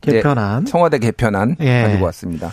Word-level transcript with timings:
개편안. 0.00 0.64
네, 0.64 0.70
청와대 0.70 0.98
개편안 0.98 1.56
예. 1.60 1.82
가지고 1.82 2.06
왔습니다. 2.06 2.50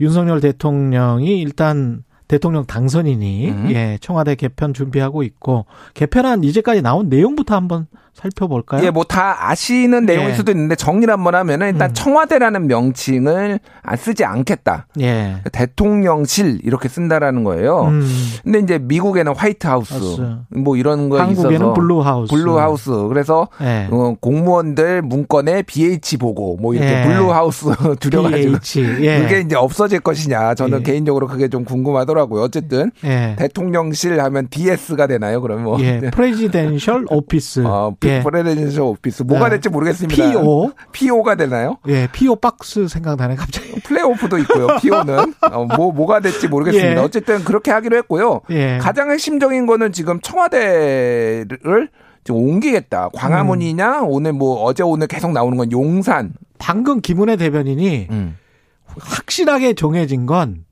윤석열 0.00 0.40
대통령이 0.40 1.40
일단 1.40 2.04
대통령 2.32 2.64
당선인이 2.64 3.50
음. 3.50 3.68
예, 3.72 3.98
청와대 4.00 4.36
개편 4.36 4.72
준비하고 4.72 5.22
있고 5.22 5.66
개편안 5.92 6.44
이제까지 6.44 6.80
나온 6.80 7.10
내용부터 7.10 7.54
한번 7.54 7.88
살펴볼까요? 8.14 8.84
예, 8.84 8.90
뭐 8.90 9.02
다 9.12 9.50
아시는 9.50 10.06
내용일 10.06 10.30
예. 10.30 10.34
수도 10.34 10.52
있는데 10.52 10.74
정리를 10.74 11.12
한번 11.12 11.34
하면은 11.34 11.72
일단 11.72 11.90
음. 11.90 11.94
청와대라는 11.94 12.66
명칭을 12.66 13.58
안 13.82 13.96
쓰지 13.96 14.24
않겠다. 14.24 14.86
예. 15.00 15.36
대통령실 15.52 16.60
이렇게 16.62 16.88
쓴다라는 16.88 17.44
거예요. 17.44 17.86
음. 17.88 18.08
근데 18.42 18.60
이제 18.60 18.78
미국에는 18.78 19.34
White 19.34 19.66
House 19.66 19.92
House. 19.92 20.36
뭐 20.48 20.76
이런 20.76 21.08
거 21.10 21.20
한국에는 21.20 21.54
있어서 21.56 21.72
Blue 21.74 22.00
House. 22.00 22.32
Blue 22.32 22.58
House. 22.58 22.90
그래서 23.08 23.48
예. 23.60 23.88
어, 23.90 24.14
공무원들 24.20 25.02
문건에 25.02 25.62
BH 25.62 26.16
보고 26.18 26.56
뭐 26.56 26.74
이렇게 26.74 27.00
예. 27.00 27.02
Blue 27.04 27.32
House 27.32 27.66
줄여가지고 28.00 28.56
예. 29.02 29.20
그게 29.20 29.40
이제 29.40 29.56
없어질 29.56 30.00
것이냐. 30.00 30.54
저는 30.54 30.78
예. 30.78 30.82
개인적으로 30.84 31.26
그게 31.26 31.48
좀 31.48 31.64
궁금하더라고요. 31.64 32.21
어쨌든 32.30 32.90
대통령실 33.36 34.20
하면 34.20 34.48
DS가 34.48 35.06
되나요? 35.06 35.40
그러면 35.40 35.64
뭐 35.64 35.78
Presidential 36.12 37.06
Office. 37.08 37.64
어, 37.66 37.94
예. 38.04 38.22
Presidential 38.22 38.82
Office 38.82 39.22
뭐가 39.24 39.48
될지 39.50 39.68
모르겠습니다. 39.68 40.30
PO 40.32 40.72
PO가 40.92 41.34
되나요? 41.34 41.78
예, 41.88 42.08
PO 42.12 42.36
box 42.36 42.88
생각나네 42.88 43.36
갑자기. 43.36 43.72
플레이오프도 43.84 44.38
있고요. 44.38 44.68
PO는 44.80 45.34
어, 45.50 45.64
뭐 45.76 45.92
뭐가 45.92 46.20
될지 46.20 46.48
모르겠습니다. 46.48 46.94
예. 46.94 46.96
어쨌든 46.96 47.44
그렇게 47.44 47.70
하기로 47.70 47.96
했고요. 47.98 48.40
예. 48.50 48.78
가장 48.78 49.10
핵심적인 49.10 49.66
거는 49.66 49.92
지금 49.92 50.20
청와대를 50.20 51.88
좀 52.24 52.36
옮기겠다. 52.36 53.10
광화문이냐 53.14 54.00
음. 54.02 54.06
오늘 54.08 54.32
뭐 54.32 54.62
어제 54.62 54.82
오늘 54.82 55.06
계속 55.06 55.32
나오는 55.32 55.56
건 55.56 55.72
용산. 55.72 56.32
방금 56.58 57.00
김은혜 57.00 57.36
대변인이 57.36 58.06
음. 58.10 58.36
확실하게 58.86 59.74
정해진 59.74 60.26
건 60.26 60.64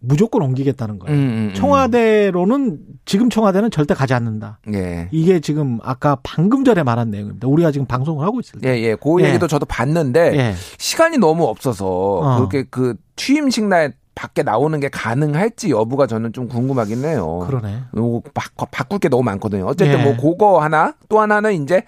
무조건 0.00 0.42
옮기겠다는 0.42 0.98
거예요. 0.98 1.16
음, 1.16 1.20
음, 1.20 1.48
음, 1.48 1.54
청와대로는 1.54 2.78
지금 3.04 3.30
청와대는 3.30 3.70
절대 3.70 3.94
가지 3.94 4.14
않는다. 4.14 4.60
예. 4.72 5.08
이게 5.10 5.40
지금 5.40 5.78
아까 5.82 6.18
방금 6.22 6.64
전에 6.64 6.82
말한 6.82 7.10
내용입니다. 7.10 7.48
우리가 7.48 7.72
지금 7.72 7.86
방송을 7.86 8.24
하고 8.24 8.38
있을 8.40 8.60
때. 8.60 8.68
예, 8.68 8.82
예. 8.82 8.94
그 8.94 9.20
예. 9.20 9.28
얘기도 9.28 9.48
저도 9.48 9.66
봤는데 9.66 10.36
예. 10.36 10.54
시간이 10.78 11.18
너무 11.18 11.44
없어서 11.44 11.86
어. 11.86 12.36
그렇게 12.36 12.64
그 12.70 12.94
취임식 13.16 13.64
날 13.64 13.94
밖에 14.14 14.42
나오는 14.42 14.78
게 14.80 14.88
가능할지 14.88 15.70
여부가 15.70 16.06
저는 16.06 16.32
좀 16.32 16.48
궁금하긴 16.48 17.04
해요. 17.04 17.44
그러네. 17.46 17.84
바, 18.34 18.66
바꿀 18.70 18.98
게 18.98 19.08
너무 19.08 19.22
많거든요. 19.22 19.64
어쨌든 19.66 20.00
예. 20.00 20.02
뭐 20.02 20.16
그거 20.16 20.60
하나 20.60 20.94
또 21.08 21.20
하나는 21.20 21.62
이제 21.62 21.82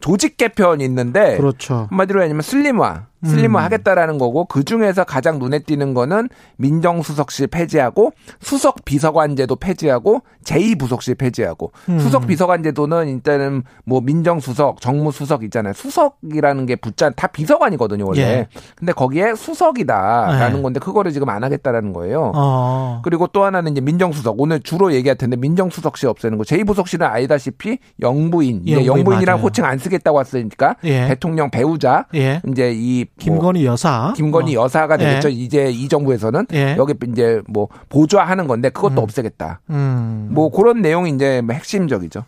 조직 0.00 0.36
개편이 0.36 0.84
있는데 0.84 1.36
그렇죠. 1.36 1.86
한마디로 1.90 2.22
아니면 2.22 2.42
슬림화 2.42 3.06
슬림화 3.24 3.60
음. 3.60 3.64
하겠다라는 3.64 4.18
거고 4.18 4.44
그 4.44 4.62
중에서 4.64 5.04
가장 5.04 5.38
눈에 5.38 5.58
띄는 5.58 5.94
거는 5.94 6.28
민정수석실 6.56 7.48
폐지하고 7.48 8.12
수석 8.40 8.84
비서관제도 8.84 9.56
폐지하고 9.56 10.22
제2부속실 10.44 11.18
폐지하고 11.18 11.72
음. 11.88 11.98
수석 11.98 12.26
비서관제도는 12.26 13.08
일단은 13.08 13.64
뭐 13.84 14.00
민정수석, 14.00 14.80
정무수석 14.80 15.42
있잖아요. 15.44 15.72
수석이라는 15.72 16.66
게 16.66 16.76
붙자 16.76 17.10
다 17.10 17.26
비서관이거든요 17.26 18.04
원래. 18.06 18.20
예. 18.20 18.48
근데 18.76 18.92
거기에 18.92 19.34
수석이다라는 19.34 20.56
네. 20.56 20.62
건데 20.62 20.80
그거를 20.80 21.12
지금 21.12 21.28
안 21.28 21.42
하겠다라는 21.42 21.92
거예요. 21.92 22.32
어. 22.34 23.02
그리고 23.04 23.26
또 23.26 23.44
하나는 23.44 23.72
이제 23.72 23.80
민정수석 23.80 24.36
오늘 24.38 24.60
주로 24.60 24.92
얘기할 24.92 25.16
텐데 25.16 25.36
민정수석실 25.36 26.08
없애는 26.08 26.38
거 26.38 26.44
제2부속실은 26.44 27.02
아시다시피 27.02 27.78
영부인, 28.00 28.68
영부인 28.68 28.86
영부인이랑 28.86 29.40
호칭 29.40 29.64
안 29.64 29.78
쓰겠다고 29.78 30.20
했으니까 30.20 30.76
예. 30.84 31.08
대통령 31.08 31.50
배우자 31.50 32.06
예. 32.14 32.40
이제 32.46 32.72
이 32.74 33.07
김건희 33.18 33.64
여사. 33.64 34.12
김건희 34.16 34.56
어. 34.56 34.62
여사가 34.62 34.96
되겠죠. 34.96 35.28
예. 35.28 35.32
이제 35.32 35.70
이 35.70 35.88
정부에서는 35.88 36.46
예. 36.52 36.76
여기 36.78 36.94
이제 37.10 37.40
뭐 37.48 37.68
보좌하는 37.88 38.46
건데 38.46 38.70
그것도 38.70 39.00
음. 39.00 39.04
없애겠다. 39.04 39.60
음. 39.70 40.28
뭐 40.30 40.50
그런 40.50 40.82
내용이 40.82 41.10
이제 41.10 41.42
핵심적이죠. 41.50 42.24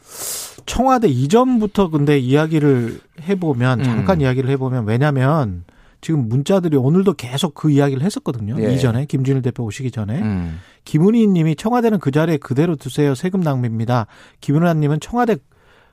청와대 0.67 1.09
이전부터 1.09 1.91
근데 1.91 2.19
이야기를 2.19 3.01
해보면 3.23 3.81
음. 3.81 3.85
잠깐 3.85 4.21
이야기를 4.21 4.51
해보면 4.51 4.87
왜냐하면 4.87 5.65
지금 6.01 6.29
문자들이 6.29 6.77
오늘도 6.77 7.15
계속 7.15 7.55
그 7.55 7.71
이야기를 7.71 8.03
했었거든요. 8.03 8.57
예. 8.59 8.73
이전에 8.73 9.05
김준일 9.05 9.43
대표 9.43 9.65
오시기 9.65 9.91
전에 9.91 10.21
음. 10.21 10.59
김은희 10.85 11.27
님이 11.29 11.57
청와대는 11.57 11.99
그 11.99 12.11
자리에 12.11 12.39
그대로 12.39 12.77
두세요. 12.77 13.15
세금 13.15 13.41
낭비입니다. 13.41 14.07
김은희 14.41 14.75
님은 14.81 15.01
청와대 15.01 15.37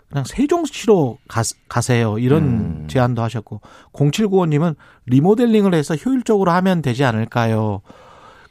그냥 0.10 0.24
세종시로 0.26 1.18
가, 1.28 1.42
가세요. 1.68 2.18
이런 2.18 2.44
음. 2.44 2.88
제안도 2.88 3.22
하셨고 3.22 3.62
0795님은 3.94 4.76
리모델링을 5.06 5.74
해서 5.74 5.96
효율적으로 5.96 6.52
하면 6.52 6.82
되지 6.82 7.04
않을까요? 7.04 7.82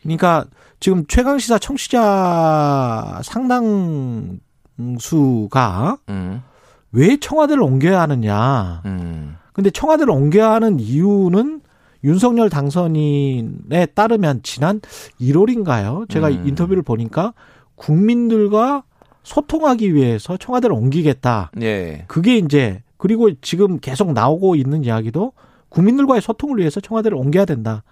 그러니까 0.03 0.45
지금 0.81 1.07
최강 1.09 1.39
시사 1.39 1.59
청취자 1.59 3.23
상당수가 3.25 4.39
음. 6.11 6.43
왜 6.93 7.17
청와대를 7.17 7.63
옮겨야 7.63 8.03
하느냐? 8.03 8.83
음. 8.85 9.37
근데 9.53 9.71
청와대를 9.71 10.11
옮겨야 10.11 10.51
하는 10.51 10.79
이유는 10.79 11.63
윤석열 12.05 12.51
당선인에 12.51 13.87
따르면 13.95 14.41
지난 14.43 14.81
1월인가요? 15.21 16.09
제가 16.11 16.29
음. 16.29 16.47
인터뷰를 16.47 16.83
보니까 16.83 17.33
국민들과 17.75 18.85
소통하기 19.27 19.93
위해서 19.93 20.37
청와대를 20.37 20.75
옮기겠다. 20.75 21.51
예. 21.61 22.05
그게 22.07 22.37
이제 22.39 22.83
그리고 22.97 23.29
지금 23.41 23.81
계속 23.81 24.13
나오고 24.13 24.55
있는 24.55 24.85
이야기도 24.85 25.33
국민들과의 25.69 26.23
소통을 26.23 26.59
위해서 26.59 26.81
청와대를 26.81 27.19
옮겨야 27.19 27.45
된다. 27.45 27.83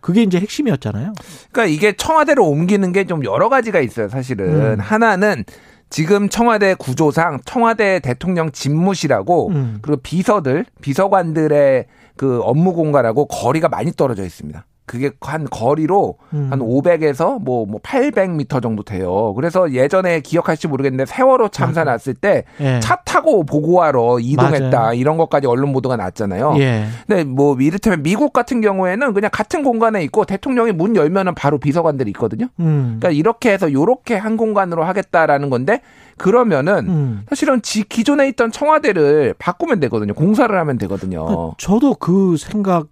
그게 0.00 0.22
이제 0.22 0.38
핵심이었잖아요. 0.38 1.14
그러니까 1.50 1.64
이게 1.74 1.92
청와대로 1.96 2.46
옮기는 2.46 2.92
게 2.92 3.04
좀 3.04 3.24
여러 3.24 3.48
가지가 3.48 3.80
있어요, 3.80 4.08
사실은. 4.10 4.74
음. 4.74 4.80
하나는 4.80 5.44
지금 5.88 6.28
청와대 6.28 6.74
구조상 6.74 7.40
청와대 7.46 7.98
대통령 8.00 8.52
집무실하고 8.52 9.48
음. 9.48 9.78
그리고 9.80 10.00
비서들, 10.02 10.66
비서관들의 10.82 11.86
그 12.16 12.40
업무 12.42 12.74
공간하고 12.74 13.26
거리가 13.26 13.68
많이 13.70 13.92
떨어져 13.92 14.24
있습니다. 14.24 14.66
그게 14.84 15.10
한 15.20 15.46
거리로 15.48 16.16
음. 16.34 16.48
한 16.50 16.58
500에서 16.58 17.40
뭐, 17.40 17.64
뭐 17.66 17.80
800m 17.80 18.62
정도 18.62 18.82
돼요. 18.82 19.32
그래서 19.34 19.72
예전에 19.72 20.20
기억하실지 20.20 20.68
모르겠는데 20.68 21.06
세월호 21.06 21.48
참사 21.48 21.84
났을 21.84 22.14
때차 22.14 22.44
예. 22.60 22.80
타고 23.04 23.44
보고하러 23.44 24.18
이동했다. 24.20 24.78
맞아요. 24.78 24.94
이런 24.94 25.16
것까지 25.16 25.46
언론 25.46 25.72
보도가 25.72 25.96
났잖아요. 25.96 26.56
예. 26.58 26.86
근데 27.06 27.24
뭐 27.24 27.56
이를테면 27.60 28.02
미국 28.02 28.32
같은 28.32 28.60
경우에는 28.60 29.14
그냥 29.14 29.30
같은 29.32 29.62
공간에 29.62 30.02
있고 30.04 30.24
대통령이 30.24 30.72
문 30.72 30.96
열면은 30.96 31.34
바로 31.34 31.58
비서관들이 31.58 32.10
있거든요. 32.10 32.48
음. 32.60 32.98
그러니까 32.98 33.10
이렇게 33.10 33.52
해서 33.52 33.72
요렇게 33.72 34.16
한 34.16 34.36
공간으로 34.36 34.84
하겠다라는 34.84 35.48
건데 35.50 35.80
그러면은 36.18 36.88
음. 36.88 37.22
사실은 37.28 37.62
지 37.62 37.84
기존에 37.84 38.28
있던 38.28 38.52
청와대를 38.52 39.34
바꾸면 39.38 39.80
되거든요. 39.80 40.14
공사를 40.14 40.56
하면 40.56 40.78
되거든요. 40.78 41.26
그 41.26 41.54
저도 41.58 41.94
그 41.94 42.36
생각 42.36 42.86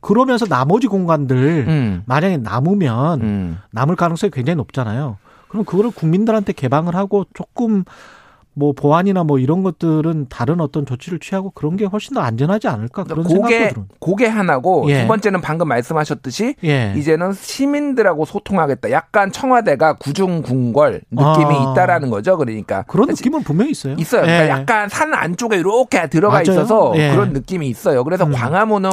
그러면서 0.00 0.46
나머지 0.46 0.86
공간들 0.86 1.66
음. 1.68 2.02
만약에 2.06 2.38
남으면 2.38 3.20
음. 3.22 3.58
남을 3.70 3.96
가능성이 3.96 4.30
굉장히 4.30 4.56
높잖아요. 4.56 5.16
그럼 5.48 5.64
그거를 5.64 5.90
국민들한테 5.90 6.52
개방을 6.52 6.94
하고 6.94 7.24
조금 7.34 7.84
뭐 8.58 8.72
보안이나 8.72 9.22
뭐 9.22 9.38
이런 9.38 9.62
것들은 9.62 10.26
다른 10.28 10.60
어떤 10.60 10.84
조치를 10.84 11.20
취하고 11.20 11.50
그런 11.50 11.76
게 11.76 11.84
훨씬 11.84 12.14
더 12.14 12.20
안전하지 12.20 12.66
않을까 12.66 13.04
그런 13.04 13.22
고게, 13.22 13.34
생각도 13.34 13.68
들어요. 13.68 13.86
고게 14.00 14.26
하나고 14.26 14.86
예. 14.88 15.02
두 15.02 15.06
번째는 15.06 15.40
방금 15.40 15.68
말씀하셨듯이 15.68 16.56
예. 16.64 16.92
이제는 16.96 17.34
시민들하고 17.34 18.24
소통하겠다. 18.24 18.90
약간 18.90 19.30
청와대가 19.30 19.92
구중궁궐 19.92 21.02
느낌이 21.08 21.54
아. 21.56 21.72
있다라는 21.72 22.10
거죠. 22.10 22.36
그러니까 22.36 22.82
그런 22.88 23.06
느낌은 23.10 23.44
분명히 23.44 23.70
있어요. 23.70 23.94
있어요. 23.96 24.22
그러니까 24.22 24.44
예. 24.44 24.48
약간 24.48 24.88
산 24.88 25.14
안쪽에 25.14 25.56
이렇게 25.56 26.08
들어가 26.08 26.42
맞아요. 26.42 26.42
있어서 26.42 26.92
예. 26.96 27.12
그런 27.12 27.32
느낌이 27.32 27.68
있어요. 27.68 28.02
그래서 28.02 28.24
음. 28.24 28.32
광화문은 28.32 28.90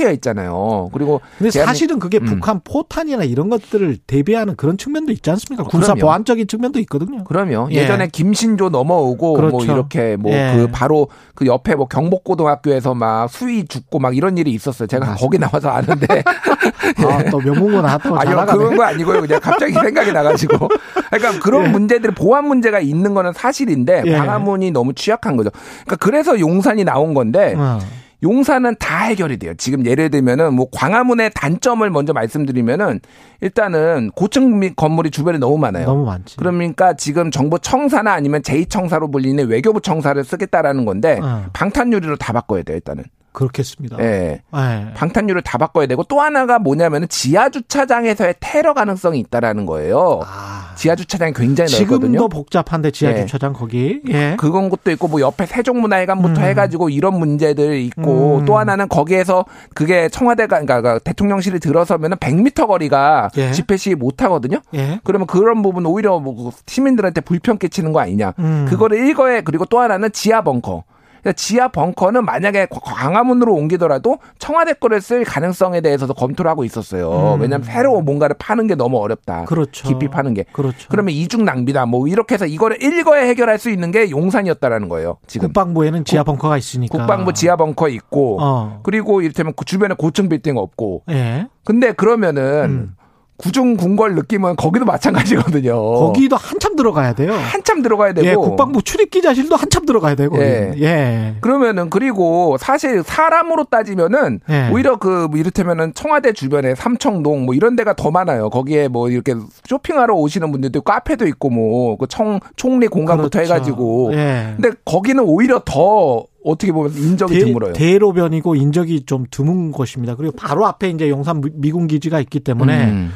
탁 0.00 0.10
트여 0.10 0.12
있잖아요. 0.12 0.88
그리고 0.92 1.20
근데 1.38 1.50
사실은 1.50 1.98
그게 1.98 2.18
음. 2.18 2.24
북한 2.24 2.60
포탄이나 2.64 3.24
이런 3.24 3.50
것들을 3.50 3.98
대비하는 4.06 4.56
그런 4.56 4.78
측면도 4.78 5.12
있지 5.12 5.30
않습니까? 5.30 5.64
군사 5.64 5.94
그럼요. 5.94 6.00
보안적인 6.00 6.46
측면도 6.46 6.78
있거든요. 6.80 7.24
그럼요. 7.24 7.68
예. 7.72 7.86
전에 7.86 8.08
김신조 8.08 8.70
넘어오고 8.70 9.26
뭐 9.26 9.36
그렇죠. 9.36 9.56
뭐 9.56 9.64
이렇게 9.64 10.16
뭐그 10.16 10.36
예. 10.36 10.68
바로 10.72 11.08
그 11.34 11.46
옆에 11.46 11.74
뭐 11.74 11.86
경복고등학교에서 11.86 12.94
막 12.94 13.28
수위 13.30 13.66
죽고 13.66 13.98
막 13.98 14.16
이런 14.16 14.38
일이 14.38 14.50
있었어요. 14.52 14.88
제가 14.88 15.06
맞습니다. 15.06 15.24
거기 15.24 15.38
나와서 15.38 15.68
아는데 15.68 16.22
아, 17.06 17.30
또 17.30 17.38
명문고 17.38 17.82
나왔다고 17.82 18.16
아니요 18.16 18.46
그런 18.46 18.76
거 18.76 18.82
아니고요. 18.84 19.20
그냥 19.20 19.40
갑자기 19.40 19.72
생각이 19.80 20.12
나가지고 20.12 20.68
그러니까 21.10 21.42
그런 21.42 21.66
예. 21.66 21.68
문제들 21.68 22.12
보안 22.12 22.46
문제가 22.46 22.80
있는 22.80 23.14
거는 23.14 23.32
사실인데 23.32 24.02
예. 24.06 24.16
광화문이 24.16 24.70
너무 24.70 24.94
취약한 24.94 25.36
거죠. 25.36 25.50
그러니까 25.84 25.96
그래서 25.96 26.38
용산이 26.40 26.84
나온 26.84 27.14
건데. 27.14 27.54
어. 27.56 27.78
용산은 28.22 28.76
다 28.78 29.04
해결이 29.04 29.38
돼요. 29.38 29.54
지금 29.56 29.86
예를 29.86 30.10
들면은 30.10 30.54
뭐 30.54 30.66
광화문의 30.72 31.30
단점을 31.34 31.88
먼저 31.90 32.12
말씀드리면은 32.12 33.00
일단은 33.40 34.10
고층 34.14 34.74
건물이 34.74 35.10
주변에 35.10 35.38
너무 35.38 35.58
많아요. 35.58 35.86
너무 35.86 36.04
많지. 36.04 36.36
그러니까 36.36 36.94
지금 36.94 37.30
정부 37.30 37.58
청사나 37.58 38.12
아니면 38.12 38.42
제2청사로 38.42 39.10
불리는 39.10 39.48
외교부 39.48 39.80
청사를 39.80 40.22
쓰겠다라는 40.22 40.84
건데 40.84 41.18
어. 41.22 41.46
방탄유리로 41.52 42.16
다 42.16 42.32
바꿔야 42.32 42.62
돼요, 42.62 42.76
일단은. 42.76 43.04
그렇겠습니다. 43.32 43.96
예. 44.00 44.42
네. 44.52 44.92
방탄유를 44.94 45.42
다 45.42 45.56
바꿔야 45.56 45.86
되고 45.86 46.02
또 46.04 46.20
하나가 46.20 46.58
뭐냐면은 46.58 47.08
지하 47.08 47.48
주차장에서의 47.48 48.34
테러 48.40 48.74
가능성이 48.74 49.20
있다라는 49.20 49.66
거예요. 49.66 50.20
아. 50.24 50.59
지하 50.80 50.96
주차장이 50.96 51.34
굉장히 51.34 51.70
넓거든요. 51.70 52.08
지금도 52.08 52.28
복잡한데 52.30 52.90
지하 52.90 53.12
예. 53.12 53.26
주차장 53.26 53.52
거기. 53.52 54.00
예. 54.08 54.34
그건 54.38 54.70
것도 54.70 54.90
있고 54.92 55.08
뭐 55.08 55.20
옆에 55.20 55.44
세종문화회관부터 55.44 56.40
음. 56.40 56.46
해가지고 56.46 56.88
이런 56.88 57.18
문제들이 57.18 57.84
있고 57.84 58.38
음. 58.38 58.44
또 58.46 58.56
하나는 58.56 58.88
거기에서 58.88 59.44
그게 59.74 60.08
청와대가 60.08 60.58
그러니까 60.58 60.98
대통령실이 61.00 61.60
들어서면은 61.60 62.16
100m 62.16 62.66
거리가 62.66 63.28
예. 63.36 63.52
집회 63.52 63.76
시위 63.76 63.94
못 63.94 64.22
하거든요. 64.22 64.62
예. 64.72 65.00
그러면 65.04 65.26
그런 65.26 65.60
부분 65.60 65.84
오히려 65.84 66.18
뭐 66.18 66.50
시민들한테 66.64 67.20
불편 67.20 67.58
끼치는 67.58 67.92
거 67.92 68.00
아니냐. 68.00 68.32
음. 68.38 68.64
그거를 68.66 69.06
일거에 69.06 69.42
그리고 69.42 69.66
또 69.66 69.80
하나는 69.80 70.10
지하 70.12 70.40
벙커. 70.40 70.84
그러니까 71.20 71.32
지하 71.32 71.68
벙커는 71.68 72.24
만약에 72.24 72.66
광화문으로 72.70 73.54
옮기더라도 73.54 74.18
청와대 74.38 74.72
거를 74.74 75.00
쓸 75.00 75.24
가능성에 75.24 75.80
대해서도 75.80 76.14
검토를 76.14 76.50
하고 76.50 76.64
있었어요. 76.64 77.34
음. 77.34 77.40
왜냐하면 77.40 77.62
새로 77.64 78.00
뭔가를 78.00 78.36
파는 78.38 78.66
게 78.66 78.74
너무 78.74 78.98
어렵다. 78.98 79.44
그렇죠. 79.44 79.86
깊이 79.88 80.08
파는 80.08 80.34
게. 80.34 80.44
그렇죠. 80.52 80.88
그러면 80.88 81.14
이중 81.14 81.44
낭비다. 81.44 81.86
뭐 81.86 82.06
이렇게 82.08 82.34
해서 82.34 82.46
이거를 82.46 82.82
일거에 82.82 83.28
해결할 83.28 83.58
수 83.58 83.70
있는 83.70 83.90
게 83.90 84.10
용산이었다라는 84.10 84.88
거예요. 84.88 85.18
지금 85.26 85.48
국방부에는 85.48 86.04
지하 86.04 86.22
벙커가 86.24 86.56
있으니까. 86.56 86.96
국방부 86.98 87.32
지하 87.32 87.56
벙커 87.56 87.88
있고 87.88 88.38
어. 88.40 88.80
그리고 88.82 89.20
이를테면 89.22 89.52
그 89.56 89.64
주변에 89.64 89.94
고층 89.96 90.28
빌딩 90.28 90.56
없고. 90.56 91.04
예. 91.10 91.46
근데 91.64 91.92
그러면은 91.92 92.64
음. 92.64 92.94
구중 93.42 93.76
궁궐 93.76 94.14
느낌은 94.14 94.56
거기도 94.56 94.84
마찬가지거든요. 94.84 95.72
거기도 95.94 96.36
한참 96.36 96.76
들어가야 96.76 97.12
돼요. 97.14 97.32
한참 97.32 97.82
들어가야 97.82 98.12
되고. 98.12 98.26
예, 98.28 98.34
국방부 98.34 98.82
출입 98.82 99.10
기자실도 99.10 99.56
한참 99.56 99.86
들어가야 99.86 100.14
되고. 100.14 100.38
예. 100.38 100.72
예. 100.80 101.34
그러면은 101.40 101.90
그리고 101.90 102.56
사실 102.58 103.02
사람으로 103.02 103.64
따지면은 103.64 104.40
예. 104.50 104.68
오히려 104.72 104.96
그 104.96 105.28
뭐 105.30 105.38
이를테면은 105.38 105.92
청와대 105.94 106.32
주변에 106.32 106.74
삼청동 106.74 107.44
뭐 107.44 107.54
이런 107.54 107.76
데가 107.76 107.94
더 107.94 108.10
많아요. 108.10 108.50
거기에 108.50 108.88
뭐 108.88 109.08
이렇게 109.10 109.34
쇼핑하러 109.68 110.14
오시는 110.14 110.50
분들도 110.52 110.80
카페도 110.82 111.26
있고 111.28 111.50
뭐 111.50 111.96
그 111.96 112.06
청 112.08 112.40
총리 112.56 112.88
공간부터 112.88 113.38
그렇죠. 113.38 113.54
해가지고. 113.54 114.10
예. 114.14 114.54
근데 114.56 114.70
거기는 114.84 115.22
오히려 115.24 115.60
더 115.64 116.24
어떻게 116.44 116.72
보면 116.72 116.92
인적이 116.96 117.38
대, 117.38 117.44
드물어요. 117.44 117.72
대로변이고 117.74 118.54
인적이 118.54 119.04
좀 119.06 119.24
드문 119.30 119.72
곳입니다. 119.72 120.16
그리고 120.16 120.34
바로 120.36 120.66
앞에 120.66 120.88
이제 120.88 121.08
용산 121.10 121.42
미군 121.54 121.86
기지가 121.86 122.18
있기 122.20 122.40
때문에 122.40 122.84
음. 122.86 123.12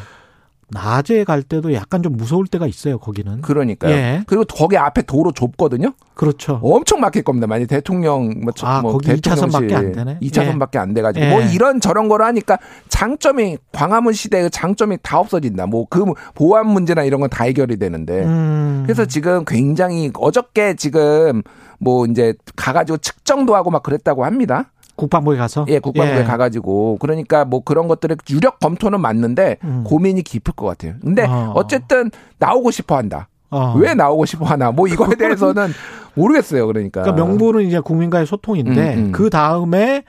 낮에 0.75 1.25
갈 1.25 1.43
때도 1.43 1.73
약간 1.73 2.03
좀 2.03 2.17
무서울 2.17 2.47
때가 2.47 2.67
있어요, 2.67 2.99
거기는. 2.99 3.41
그러니까요. 3.41 3.93
예. 3.94 4.25
그리고 4.26 4.44
거기 4.44 4.76
앞에 4.76 5.03
도로 5.03 5.32
좁거든요. 5.32 5.93
그렇죠. 6.15 6.61
엄청 6.62 7.00
막힐 7.00 7.23
겁니다. 7.23 7.47
만약 7.47 7.67
대통령 7.67 8.41
뭐, 8.43 8.53
아, 8.62 8.82
뭐 8.82 8.93
거기 8.93 9.09
2차선밖에 9.12 9.73
안 9.75 9.93
되네. 9.93 10.19
2차선밖에 10.21 10.75
예. 10.75 10.79
안돼 10.81 11.03
가지고 11.03 11.26
뭐 11.26 11.41
예. 11.41 11.44
뭐 11.44 11.53
이런 11.53 11.81
저런 11.81 12.09
거를 12.09 12.26
하니까 12.26 12.59
장점이 12.88 13.59
광화문 13.73 14.12
시대의 14.12 14.50
장점이 14.50 14.99
다 15.03 15.19
없어진다. 15.19 15.67
뭐 15.67 15.87
그 15.88 16.05
보안 16.35 16.67
문제나 16.69 17.05
이런 17.05 17.20
건 17.20 17.31
다 17.31 17.44
해결이 17.44 17.79
되는데. 17.79 18.25
음. 18.25 18.82
그래서 18.85 19.05
지금 19.06 19.44
굉장히 19.47 20.11
어저께 20.15 20.75
지금 20.75 21.43
뭐 21.79 22.06
이제 22.06 22.35
가가지고 22.56 22.99
측정도 22.99 23.55
하고 23.56 23.70
막 23.70 23.82
그랬다고 23.82 24.25
합니다. 24.25 24.70
국방부에 24.96 25.37
가서? 25.37 25.67
예, 25.69 25.79
국방부에 25.79 26.20
예. 26.20 26.25
가가지고. 26.25 26.99
그러니까 27.00 27.44
뭐 27.44 27.62
그런 27.64 27.88
것들의 27.88 28.17
유력 28.31 28.61
검토는 28.61 29.00
맞는데 29.00 29.58
음. 29.64 29.85
고민이 29.85 30.23
깊을 30.23 30.55
것 30.55 30.67
같아요. 30.67 30.94
근데 31.02 31.26
어. 31.26 31.67
쨌든 31.69 32.11
나오고 32.38 32.70
싶어 32.70 32.96
한다. 32.96 33.29
어. 33.50 33.75
왜 33.76 33.94
나오고 33.94 34.26
싶어 34.26 34.44
하나. 34.44 34.70
뭐 34.70 34.88
이거에 34.88 35.14
대해서는 35.17 35.69
모르겠어요. 36.14 36.67
그러니까. 36.67 37.02
그러니까 37.02 37.25
명분은 37.25 37.62
이제 37.67 37.81
국민과의 37.81 38.26
소통인데 38.26 38.94
음, 38.94 38.99
음. 38.99 39.12
그 39.12 39.31
다음에 39.31 40.05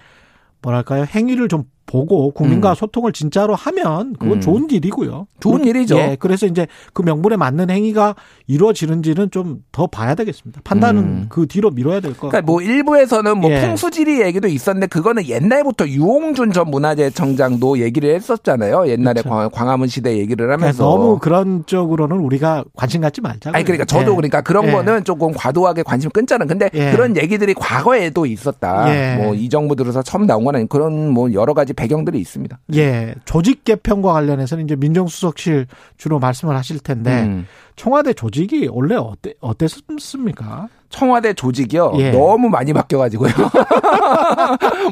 뭐랄까요 0.61 1.05
행위를 1.05 1.47
좀 1.47 1.65
보고 1.85 2.31
국민과 2.31 2.71
음. 2.71 2.75
소통을 2.75 3.11
진짜로 3.13 3.55
하면 3.55 4.13
그건 4.13 4.37
음. 4.37 4.41
좋은 4.41 4.67
일이고요. 4.69 5.27
좋은 5.39 5.63
그, 5.63 5.69
일이죠. 5.69 5.97
예, 5.97 6.17
그래서 6.19 6.45
이제 6.45 6.67
그 6.93 7.01
명분에 7.01 7.35
맞는 7.35 7.69
행위가 7.69 8.15
이루어지는지는 8.47 9.31
좀 9.31 9.65
더 9.71 9.87
봐야 9.87 10.15
되겠습니다. 10.15 10.61
판단은 10.63 11.01
음. 11.01 11.25
그 11.27 11.47
뒤로 11.47 11.69
미뤄야 11.69 11.99
될 11.99 12.13
것. 12.13 12.29
그러니까 12.29 12.41
뭐 12.49 12.61
일부에서는 12.61 13.37
뭐 13.37 13.51
예. 13.51 13.61
풍수지리 13.61 14.21
얘기도 14.21 14.47
있었는데 14.47 14.87
그거는 14.87 15.27
옛날부터 15.27 15.87
유홍준 15.87 16.53
전 16.53 16.71
문화재청장도 16.71 17.79
얘기를 17.79 18.15
했었잖아요. 18.15 18.87
옛날에 18.87 19.21
그렇죠. 19.21 19.49
광화문 19.49 19.87
시대 19.89 20.17
얘기를 20.17 20.45
그러니까 20.45 20.63
하면서 20.67 20.83
너무 20.83 21.19
그런 21.19 21.65
쪽으로는 21.65 22.17
우리가 22.17 22.63
관심 22.73 23.01
갖지 23.01 23.19
말자. 23.19 23.51
아니 23.53 23.65
그러니까 23.65 23.83
저도 23.83 24.11
예. 24.11 24.15
그러니까 24.15 24.41
그런 24.41 24.67
예. 24.67 24.71
거는 24.71 25.03
조금 25.03 25.33
과도하게 25.33 25.83
관심 25.83 26.09
끊자는. 26.09 26.47
근데 26.47 26.69
예. 26.73 26.91
그런 26.91 27.17
얘기들이 27.17 27.53
과거에도 27.53 28.25
있었다. 28.25 28.85
예. 28.95 29.23
뭐이 29.23 29.49
정부 29.49 29.75
들어서 29.75 30.01
처음 30.01 30.25
나온 30.25 30.45
건 30.45 30.55
아니 30.55 30.69
그런 30.69 31.09
뭐 31.09 31.33
여러 31.33 31.53
가지 31.53 31.73
배경들이 31.75 32.19
있습니다. 32.19 32.59
예. 32.75 33.15
조직 33.25 33.63
개편과 33.63 34.13
관련해서는 34.13 34.63
이제 34.65 34.75
민정수석실 34.75 35.67
주로 35.97 36.19
말씀을 36.19 36.55
하실 36.55 36.79
텐데 36.79 37.23
음. 37.23 37.47
청와대 37.75 38.13
조직이 38.13 38.67
원래 38.71 38.95
어때 38.95 39.33
어땠습니까? 39.41 40.69
청와대 40.89 41.33
조직이요. 41.33 41.93
예. 41.97 42.11
너무 42.11 42.47
많이 42.49 42.71
바뀌어 42.73 42.99
가지고요. 42.99 43.31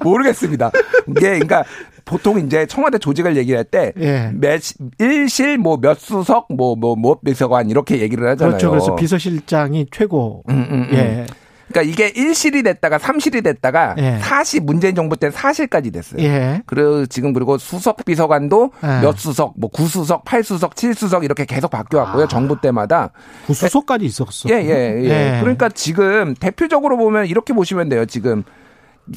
모르겠습니다. 0.04 0.72
이게 1.08 1.20
그러니까 1.22 1.64
보통 2.06 2.40
이제 2.40 2.66
청와대 2.66 2.98
조직을 2.98 3.38
얘기할 3.38 3.64
때 3.64 3.94
예. 4.00 4.32
몇 4.34 4.62
일실 5.00 5.58
뭐 5.58 5.78
몇 5.78 5.98
수석 6.00 6.48
뭐뭐뭐 6.50 6.76
뭐, 6.76 6.96
뭐 6.96 7.18
비서관 7.24 7.70
이렇게 7.70 8.00
얘기를 8.02 8.28
하잖아요. 8.30 8.58
그렇죠. 8.58 8.70
그래서 8.70 8.96
비서실장이 8.96 9.88
최고. 9.92 10.44
음, 10.50 10.68
음, 10.70 10.88
음. 10.92 10.94
예. 10.94 11.26
그러니까 11.74 11.82
이게 11.82 12.14
1실이 12.14 12.64
됐다가 12.64 13.00
3실이 13.00 13.44
됐다가 13.44 13.96
예. 13.98 14.20
4실 14.22 14.64
문재인 14.64 14.94
정부 14.96 15.18
때 15.18 15.30
4실까지 15.30 15.92
됐어요. 15.92 16.22
예. 16.22 16.62
그리고 16.68 17.06
지금 17.08 17.34
그리고 17.34 17.58
수석 17.58 18.06
비서관도 18.06 18.72
예. 18.84 19.02
몇 19.02 19.18
수석, 19.18 19.54
뭐 19.58 19.70
9수석, 19.72 20.24
8수석, 20.24 20.76
7수석 20.76 21.24
이렇게 21.24 21.46
계속 21.46 21.72
바뀌어 21.72 22.00
왔고요. 22.00 22.26
아. 22.26 22.28
정부 22.28 22.62
때마다 22.62 23.12
9수석까지 23.48 24.04
있었어. 24.04 24.50
예, 24.50 24.56
예, 24.56 25.04
예, 25.04 25.04
예. 25.06 25.40
그러니까 25.42 25.70
지금 25.70 26.36
대표적으로 26.36 26.98
보면 26.98 27.26
이렇게 27.26 27.54
보시면 27.54 27.90
돼요. 27.90 28.06
지금 28.06 28.44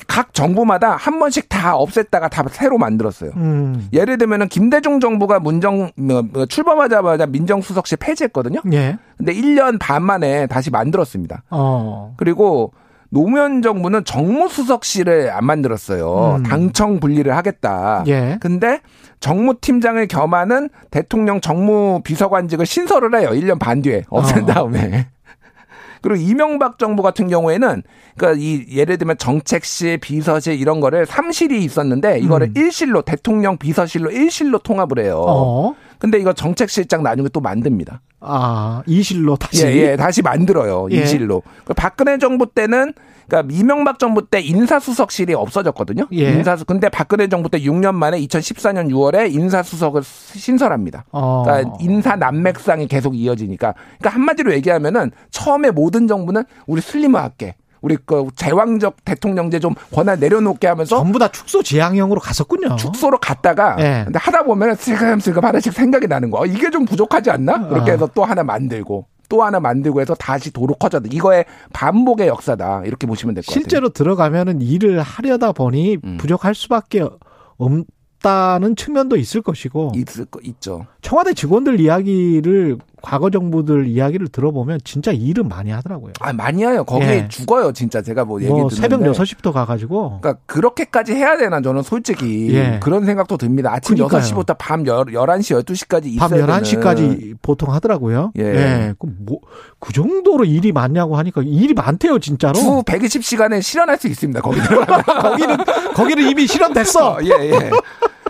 각 0.09 0.35
정부마다 0.35 0.97
한 0.97 1.19
번씩 1.19 1.49
다 1.49 1.76
없앴다가 1.76 2.28
다 2.31 2.45
새로 2.50 2.76
만들었어요. 2.78 3.31
음. 3.37 3.88
예를 3.93 4.19
들면은 4.19 4.49
김대중 4.49 5.00
정부가 5.00 5.38
문정 5.38 5.90
뭐, 5.97 6.23
뭐 6.23 6.47
출범하자마자 6.47 7.26
민정수석실 7.26 7.99
폐지했거든요. 7.99 8.61
예. 8.73 8.99
근데 9.16 9.33
1년 9.33 9.78
반 9.78 10.02
만에 10.02 10.47
다시 10.47 10.71
만들었습니다. 10.71 11.45
어. 11.50 12.14
그리고 12.16 12.73
노무현 13.11 13.62
정부는 13.62 14.05
정무수석실을 14.05 15.31
안 15.31 15.45
만들었어요. 15.45 16.37
음. 16.38 16.43
당청 16.43 16.99
분리를 16.99 17.35
하겠다. 17.35 18.05
예. 18.09 18.38
근데 18.40 18.81
정무팀장을 19.21 20.05
겸하는 20.09 20.69
대통령 20.90 21.40
정무비서관직을 21.40 22.66
신설을 22.66 23.19
해요. 23.19 23.31
1년 23.31 23.59
반 23.59 23.83
뒤에 23.83 24.02
없앤 24.09 24.43
어. 24.43 24.47
다음에. 24.47 25.09
그리고 26.03 26.21
이명박 26.21 26.79
정부 26.79 27.03
같은 27.03 27.29
경우에는 27.29 27.83
그러니까 28.17 28.41
이 28.43 28.65
예를 28.71 28.99
들면 28.99 29.19
정책실, 29.19 29.99
비서실 29.99 30.61
이런 30.61 30.81
거를 30.81 31.07
3실이 31.07 31.53
있었는데 31.62 32.19
이거를 32.21 32.49
음. 32.49 32.55
1실로 32.55 33.05
대통령 33.05 33.57
비서실로 33.59 34.11
1실로 34.11 34.62
통합을 34.62 34.99
해요. 35.00 35.25
어. 35.26 35.75
근데 35.99 36.19
이거 36.19 36.33
정책실장 36.33 37.03
나중에 37.03 37.29
또 37.33 37.41
만듭니다. 37.41 38.00
아, 38.21 38.83
2실로 38.87 39.38
다시 39.38 39.67
예, 39.67 39.73
예, 39.73 39.97
다시 39.97 40.23
만들어요. 40.23 40.88
예. 40.91 41.05
2실로. 41.05 41.43
박근혜 41.76 42.19
정부 42.19 42.47
때는 42.53 42.93
그러니까 43.29 43.55
이명박 43.55 43.99
정부 43.99 44.25
때 44.26 44.41
인사수석실이 44.41 45.35
없어졌거든요. 45.35 46.07
예. 46.12 46.33
인사수 46.33 46.65
근데 46.65 46.88
박근혜 46.88 47.29
정부 47.29 47.49
때 47.49 47.59
6년 47.59 47.95
만에 47.95 48.21
2014년 48.21 48.88
6월에 48.91 49.33
인사수석을 49.33 50.03
신설합니다. 50.05 51.05
어. 51.11 51.43
그러니까 51.45 51.76
인사 51.81 52.17
난맥상이 52.17 52.87
계속 52.87 53.17
이어지니까. 53.17 53.75
그러니까 53.99 54.11
한마디로 54.11 54.53
얘기하면은 54.55 55.11
처음에 55.31 55.71
모든 55.71 56.07
정부는 56.07 56.45
우리 56.67 56.81
슬림화할게. 56.81 57.57
우리 57.83 57.97
그 58.04 58.26
제왕적 58.37 59.04
대통령제 59.04 59.59
좀 59.61 59.75
권한 59.95 60.18
내려놓게 60.18 60.66
하면서 60.66 60.97
전부 60.97 61.18
다 61.18 61.28
축소 61.28 61.62
지향형으로 61.62 62.21
갔었군요. 62.21 62.76
축소로 62.76 63.18
갔다가 63.18 63.76
네. 63.76 64.02
근데 64.04 64.18
하다 64.18 64.45
보면 64.45 64.75
슬금슬금 64.76 65.45
하나씩 65.45 65.73
생각이 65.73 66.06
나는 66.06 66.30
거. 66.30 66.47
이게 66.47 66.71
좀 66.71 66.85
부족하지 66.85 67.30
않나? 67.30 67.68
그렇게 67.68 67.92
해서 67.92 68.09
또 68.14 68.25
하나 68.25 68.42
만들고 68.42 69.06
또 69.28 69.42
하나 69.42 69.59
만들고 69.61 70.00
해서 70.00 70.14
다시 70.14 70.52
도로 70.52 70.75
커졌다. 70.75 71.09
이거의 71.11 71.45
반복의 71.73 72.28
역사다. 72.28 72.83
이렇게 72.85 73.06
보시면 73.06 73.35
될 73.35 73.42
것 73.42 73.47
같아요. 73.49 73.61
실제로 73.61 73.88
들어가면은 73.88 74.61
일을 74.61 75.00
하려다 75.02 75.52
보니 75.52 75.99
음. 76.04 76.16
부족할 76.18 76.54
수밖에 76.54 77.00
없, 77.00 77.18
없다는 78.18 78.76
측면도 78.76 79.16
있을 79.16 79.42
것이고 79.42 79.92
있을 79.95 80.25
거 80.25 80.40
있죠. 80.42 80.87
청와대 81.02 81.35
직원들 81.35 81.80
이야기를 81.80 82.78
과거 83.06 83.30
정부들 83.30 83.86
이야기를 83.86 84.26
들어보면 84.26 84.80
진짜 84.82 85.12
일은 85.12 85.48
많이 85.48 85.70
하더라고요. 85.70 86.14
아 86.18 86.32
많이 86.32 86.64
해요. 86.64 86.82
거기에 86.82 87.08
예. 87.08 87.28
죽어요, 87.28 87.70
진짜 87.70 88.02
제가 88.02 88.25
뭐 88.25 88.42
얘기 88.42 88.50
뭐 88.50 88.68
새벽 88.68 88.98
6시부터 89.00 89.52
가 89.52 89.64
가지고 89.64 90.18
그러니까 90.20 90.42
그렇게까지 90.46 91.14
해야 91.14 91.36
되나 91.36 91.60
저는 91.60 91.82
솔직히 91.82 92.52
예. 92.52 92.80
그런 92.82 93.06
생각도 93.06 93.36
듭니다. 93.36 93.72
아침 93.72 93.94
그러니까요. 93.94 94.22
6시부터 94.22 94.56
밤 94.58 94.82
11시 94.82 95.62
12시까지 95.64 96.06
있어야 96.06 96.28
밤 96.28 96.62
11시까지 96.62 96.96
되는. 96.96 97.38
보통 97.42 97.72
하더라고요. 97.72 98.32
예. 98.40 98.42
예. 98.42 98.94
뭐그 99.00 99.92
정도로 99.94 100.44
일이 100.44 100.72
많냐고 100.72 101.16
하니까 101.16 101.42
일이 101.44 101.75
많대요, 101.75 102.18
진짜로. 102.18 102.54
주 102.54 102.82
120시간에 102.86 103.62
실현할 103.62 103.98
수 103.98 104.08
있습니다. 104.08 104.40
거기는 104.40 104.66
거기는 105.22 105.56
거기는 105.94 106.28
이미 106.28 106.48
실현됐어. 106.48 107.12
어, 107.14 107.18
예, 107.22 107.50
예. 107.50 107.70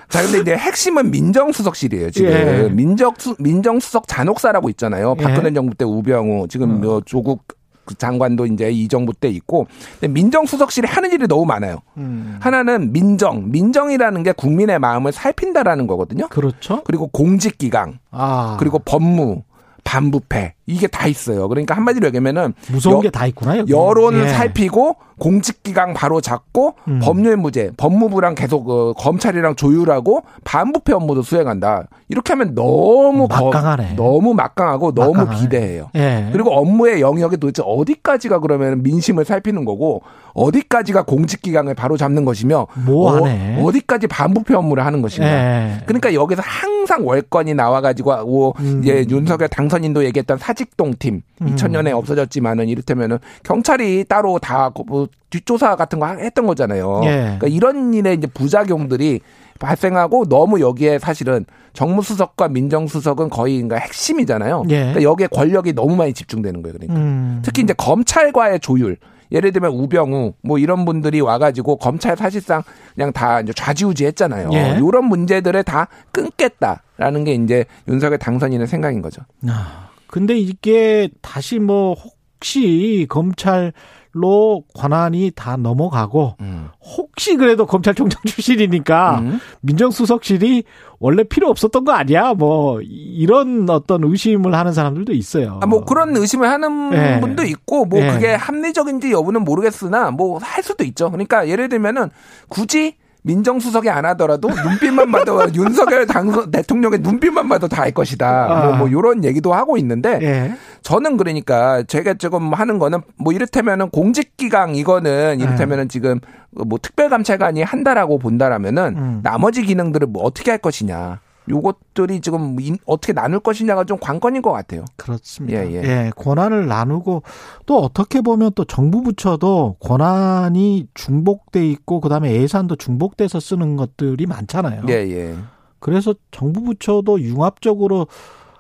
자, 0.08 0.22
근데 0.22 0.38
이제 0.38 0.56
핵심은 0.56 1.10
민정수석실이에요, 1.10 2.10
지금. 2.10 2.30
예. 2.30 2.68
민정수, 2.70 3.34
민정수석 3.38 4.06
잔혹사라고 4.06 4.68
있잖아요. 4.70 5.16
예. 5.18 5.22
박근혜 5.22 5.48
예. 5.48 5.54
정부 5.54 5.74
때 5.74 5.84
우병우, 5.84 6.48
지금 6.48 6.80
뭐 6.80 7.00
조국 7.04 7.44
그 7.86 7.94
장관도 7.94 8.46
이제 8.46 8.70
이 8.70 8.88
정부 8.88 9.14
때 9.14 9.28
있고 9.28 9.66
민정수석실이 10.00 10.88
하는 10.88 11.12
일이 11.12 11.26
너무 11.26 11.46
많아요. 11.46 11.78
음. 11.96 12.36
하나는 12.40 12.92
민정, 12.92 13.50
민정이라는 13.50 14.22
게 14.24 14.32
국민의 14.32 14.78
마음을 14.80 15.12
살핀다라는 15.12 15.86
거거든요. 15.86 16.28
그렇죠. 16.28 16.82
그리고 16.84 17.06
공직기강, 17.06 18.00
아. 18.10 18.56
그리고 18.58 18.80
법무, 18.80 19.44
반부패 19.86 20.54
이게 20.66 20.88
다 20.88 21.06
있어요. 21.06 21.48
그러니까 21.48 21.76
한마디로 21.76 22.08
얘기하면은 22.08 22.52
무서운 22.70 23.00
게 23.00 23.08
다 23.08 23.24
있구나. 23.26 23.56
여기. 23.58 23.72
여론을 23.72 24.24
예. 24.24 24.28
살피고 24.30 24.96
공직기강 25.18 25.94
바로 25.94 26.20
잡고 26.20 26.74
음. 26.88 26.98
법률 27.02 27.36
무죄, 27.36 27.70
법무부랑 27.76 28.34
계속 28.34 28.68
어, 28.68 28.92
검찰이랑 28.94 29.54
조율하고 29.54 30.24
반부패 30.44 30.92
업무도 30.92 31.22
수행한다. 31.22 31.84
이렇게 32.08 32.32
하면 32.32 32.54
너무 32.54 33.28
막강하네. 33.30 33.94
거, 33.96 34.02
너무 34.02 34.34
막강하고 34.34 34.92
너무 34.92 35.12
막강하네. 35.14 35.40
비대해요. 35.40 35.90
예. 35.94 36.28
그리고 36.32 36.50
업무의 36.50 37.00
영역이 37.00 37.36
도대체 37.38 37.62
어디까지가 37.64 38.40
그러면 38.40 38.82
민심을 38.82 39.24
살피는 39.24 39.64
거고 39.64 40.02
어디까지가 40.34 41.02
공직기강을 41.04 41.74
바로 41.74 41.96
잡는 41.96 42.24
것이며 42.24 42.66
뭐하네. 42.86 43.62
어, 43.62 43.72
디까지 43.72 44.08
반부패 44.08 44.52
업무를 44.54 44.84
하는 44.84 45.00
것인가. 45.00 45.28
예. 45.30 45.82
그러니까 45.86 46.12
여기서 46.12 46.42
항상 46.44 47.06
월권이 47.06 47.54
나와가지고 47.54 48.24
뭐 48.26 48.52
음. 48.58 48.80
이제 48.82 49.06
윤석열 49.08 49.48
당선 49.48 49.75
인도 49.84 50.04
얘기했던 50.04 50.38
사직동 50.38 50.94
팀 50.98 51.22
음. 51.42 51.54
2000년에 51.54 51.96
없어졌지만은 51.96 52.68
이를테면은 52.68 53.18
경찰이 53.44 54.04
따로 54.08 54.38
다 54.38 54.70
뭐 54.86 55.08
뒷조사 55.30 55.76
같은 55.76 55.98
거 55.98 56.06
했던 56.06 56.46
거잖아요. 56.46 57.00
예. 57.04 57.08
그러니까 57.38 57.46
이런 57.48 57.92
일의 57.94 58.14
이제 58.16 58.26
부작용들이 58.26 59.20
발생하고 59.58 60.28
너무 60.28 60.60
여기에 60.60 60.98
사실은 60.98 61.44
정무수석과 61.72 62.48
민정수석은 62.48 63.30
거의 63.30 63.56
그러니까 63.56 63.76
핵심이잖아요. 63.76 64.64
예. 64.68 64.78
그러니까 64.78 65.02
여기에 65.02 65.26
권력이 65.28 65.72
너무 65.74 65.96
많이 65.96 66.12
집중되는 66.12 66.62
거예요. 66.62 66.74
그러니까 66.78 66.98
음. 67.00 67.42
특히 67.44 67.62
이제 67.62 67.72
검찰과의 67.74 68.60
조율. 68.60 68.96
예를 69.32 69.52
들면 69.52 69.72
우병우 69.72 70.34
뭐 70.42 70.58
이런 70.58 70.84
분들이 70.84 71.20
와가지고 71.20 71.76
검찰 71.76 72.16
사실상 72.16 72.62
그냥 72.94 73.12
다 73.12 73.40
이제 73.40 73.52
좌지우지했잖아요. 73.52 74.50
예. 74.52 74.76
이런 74.76 75.04
문제들을 75.06 75.62
다 75.64 75.88
끊겠다라는 76.12 77.24
게 77.24 77.34
이제 77.34 77.64
윤석열 77.88 78.18
당선인의 78.18 78.66
생각인 78.66 79.02
거죠. 79.02 79.22
아, 79.48 79.90
근데 80.06 80.36
이게 80.36 81.08
다시 81.22 81.58
뭐 81.58 81.94
혹시 81.94 83.06
검찰 83.08 83.72
로 84.16 84.64
권한이 84.74 85.32
다 85.34 85.58
넘어가고 85.58 86.36
음. 86.40 86.68
혹시 86.80 87.36
그래도 87.36 87.66
검찰총장 87.66 88.22
출신이니까 88.26 89.18
음. 89.18 89.40
민정수석실이 89.60 90.64
원래 90.98 91.22
필요 91.22 91.50
없었던 91.50 91.84
거 91.84 91.92
아니야? 91.92 92.32
뭐 92.32 92.80
이런 92.80 93.68
어떤 93.68 94.02
의심을 94.04 94.54
하는 94.54 94.72
사람들도 94.72 95.12
있어요. 95.12 95.60
아, 95.62 95.66
뭐 95.66 95.84
그런 95.84 96.16
의심을 96.16 96.48
하는 96.48 96.90
네. 96.90 97.20
분도 97.20 97.44
있고 97.44 97.84
뭐 97.84 98.00
네. 98.00 98.10
그게 98.10 98.34
합리적인지 98.34 99.12
여부는 99.12 99.44
모르겠으나 99.44 100.10
뭐 100.12 100.38
할 100.40 100.62
수도 100.62 100.84
있죠. 100.84 101.10
그러니까 101.10 101.48
예를 101.48 101.68
들면은 101.68 102.08
굳이 102.48 102.96
민정수석이 103.26 103.90
안 103.90 104.04
하더라도 104.06 104.48
눈빛만 104.48 105.10
봐도 105.10 105.40
윤석열 105.54 106.06
당선 106.06 106.50
대통령의 106.50 107.00
눈빛만 107.00 107.48
봐도 107.48 107.66
다 107.68 107.86
알 107.86 107.92
것이다. 107.92 108.26
아. 108.26 108.66
뭐, 108.66 108.76
뭐 108.78 108.90
요런 108.90 109.22
얘기도 109.24 109.54
하고 109.54 109.76
있는데 109.76 110.18
예. 110.22 110.54
저는 110.82 111.16
그러니까 111.16 111.84
제가 111.84 112.14
지금 112.14 112.52
하는 112.52 112.78
거는 112.80 113.00
뭐 113.16 113.32
이를테면은 113.32 113.90
공직기강 113.90 114.74
이거는 114.74 115.38
이를테면은 115.40 115.84
예. 115.84 115.88
지금 115.88 116.18
뭐 116.50 116.78
특별감찰관이 116.82 117.62
한다라고 117.62 118.18
본다라면은 118.18 118.94
음. 118.96 119.20
나머지 119.22 119.62
기능들을 119.62 120.08
뭐 120.08 120.24
어떻게 120.24 120.50
할 120.50 120.58
것이냐. 120.58 121.20
요것들이 121.48 122.20
지금 122.20 122.56
어떻게 122.86 123.12
나눌 123.12 123.40
것이냐가 123.40 123.84
좀 123.84 123.98
관건인 123.98 124.42
것 124.42 124.52
같아요. 124.52 124.84
그렇습니다. 124.96 125.64
예, 125.64 125.72
예. 125.72 125.82
예, 125.82 126.12
권한을 126.16 126.66
나누고 126.66 127.22
또 127.66 127.78
어떻게 127.78 128.20
보면 128.20 128.52
또 128.54 128.64
정부 128.64 129.02
부처도 129.02 129.76
권한이 129.80 130.88
중복돼 130.94 131.66
있고 131.70 132.00
그다음에 132.00 132.32
예산도 132.32 132.76
중복돼서 132.76 133.40
쓰는 133.40 133.76
것들이 133.76 134.26
많잖아요. 134.26 134.82
예, 134.88 134.92
예. 134.92 135.36
그래서 135.78 136.14
정부 136.30 136.62
부처도 136.62 137.20
융합적으로 137.20 138.06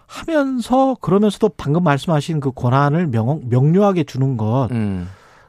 하면서 0.06 0.96
그러면서도 1.00 1.50
방금 1.56 1.82
말씀하신 1.82 2.40
그 2.40 2.52
권한을 2.52 3.08
명, 3.08 3.40
명료하게 3.48 4.04
주는 4.04 4.36
것. 4.36 4.68
음. 4.70 5.08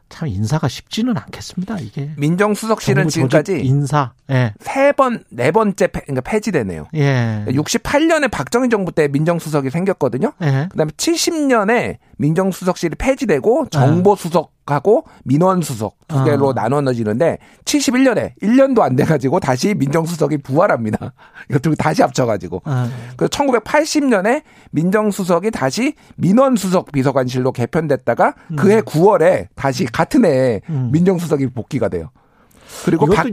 참 0.10 0.28
인사가 0.28 0.68
쉽지는 0.68 1.18
않겠습니다. 1.18 1.80
이게 1.80 2.12
민정수석실은 2.18 3.10
지금까지 3.10 3.60
인사 3.60 4.14
예. 4.30 4.54
세 4.60 4.92
번, 4.92 5.24
네 5.30 5.52
번째 5.52 5.88
폐, 5.88 6.02
그러니까 6.02 6.22
폐지되네요. 6.22 6.88
예. 6.96 7.46
68년에 7.48 8.32
박정희 8.32 8.70
정부 8.70 8.92
때 8.92 9.08
민정수석이 9.08 9.70
생겼거든요. 9.70 10.34
예. 10.42 10.68
그다음에 10.72 10.92
70년에 10.92 11.98
민정수석실이 12.17 12.95
폐지되고 12.97 13.67
정보수석하고 13.69 15.05
민원수석 15.24 15.97
두 16.07 16.24
개로 16.24 16.51
아. 16.51 16.53
나눠지는데 16.53 17.38
71년에 17.65 18.33
1년도 18.41 18.81
안 18.81 18.95
돼가지고 18.95 19.39
다시 19.39 19.74
민정수석이 19.75 20.39
부활합니다. 20.39 21.13
이것도 21.50 21.75
다시 21.75 22.01
합쳐가지고. 22.01 22.62
아. 22.65 22.89
그 23.15 23.27
1980년에 23.27 24.43
민정수석이 24.71 25.51
다시 25.51 25.93
민원수석 26.15 26.91
비서관실로 26.91 27.51
개편됐다가 27.51 28.33
음. 28.51 28.55
그해 28.55 28.81
9월에 28.81 29.47
다시 29.55 29.86
같은 29.86 30.25
해에 30.25 30.62
음. 30.69 30.89
민정수석이 30.91 31.47
복귀가 31.47 31.89
돼요. 31.89 32.09
그리고 32.86 33.05
박, 33.07 33.27